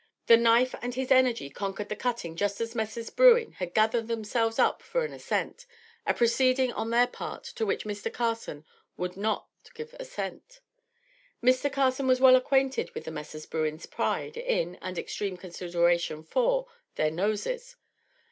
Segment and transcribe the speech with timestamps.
[0.25, 3.11] The knife and his energy conquered the cutting just as Messrs.
[3.11, 5.67] Bruin had gathered themselves up for an ascent,
[6.07, 8.11] a proceeding on their part to which Mr.
[8.11, 8.65] Carson
[8.97, 10.59] would not give assent.
[11.43, 11.71] Mr.
[11.71, 13.45] Carson was well acquainted with the Messrs.
[13.45, 16.65] Bruin's pride in, and extreme consideration for,
[16.95, 17.75] their noses.